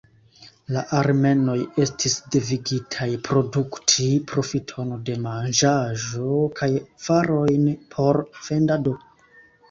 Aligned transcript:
La 0.75 0.81
armenoj 0.99 1.55
estis 1.83 2.13
devigitaj 2.35 3.09
produkti 3.27 4.07
profiton 4.31 4.95
de 5.09 5.17
manĝaĵo 5.25 6.39
kaj 6.61 6.71
varojn 7.09 7.69
por 7.97 8.21
vendado. 8.47 8.95